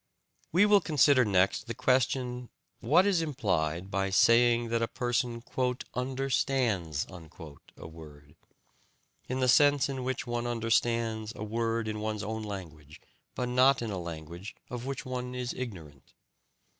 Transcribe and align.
We 0.51 0.65
will 0.65 0.81
consider 0.81 1.23
next 1.23 1.67
the 1.67 1.75
question 1.75 2.49
what 2.79 3.05
is 3.05 3.21
implied 3.21 3.91
by 3.91 4.09
saying 4.09 4.69
that 4.69 4.81
a 4.81 4.87
person 4.87 5.43
"understands" 5.93 7.05
a 7.07 7.87
word, 7.87 8.35
in 9.29 9.41
the 9.41 9.47
sense 9.47 9.89
in 9.89 10.03
which 10.03 10.25
one 10.25 10.47
understands 10.47 11.33
a 11.35 11.43
word 11.43 11.87
in 11.87 11.99
one's 11.99 12.23
own 12.23 12.41
language, 12.41 12.99
but 13.35 13.47
not 13.49 13.83
in 13.83 13.91
a 13.91 13.99
language 13.99 14.55
of 14.71 14.87
which 14.87 15.05
one 15.05 15.35
is 15.35 15.53
ignorant. 15.53 16.15